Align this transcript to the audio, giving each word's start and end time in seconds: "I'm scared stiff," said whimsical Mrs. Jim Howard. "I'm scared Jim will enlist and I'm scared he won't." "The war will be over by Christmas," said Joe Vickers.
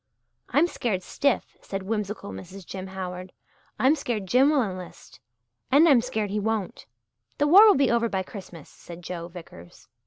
"I'm 0.49 0.65
scared 0.65 1.03
stiff," 1.03 1.55
said 1.61 1.83
whimsical 1.83 2.31
Mrs. 2.31 2.65
Jim 2.65 2.87
Howard. 2.87 3.33
"I'm 3.77 3.93
scared 3.95 4.25
Jim 4.25 4.49
will 4.49 4.63
enlist 4.63 5.19
and 5.71 5.87
I'm 5.87 6.01
scared 6.01 6.31
he 6.31 6.39
won't." 6.39 6.87
"The 7.37 7.45
war 7.45 7.67
will 7.67 7.75
be 7.77 7.91
over 7.91 8.09
by 8.09 8.23
Christmas," 8.23 8.67
said 8.67 9.03
Joe 9.03 9.27
Vickers. 9.27 9.87